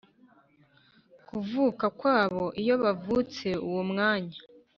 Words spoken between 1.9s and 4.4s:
kwabo Iyo bavutse uwo mwanya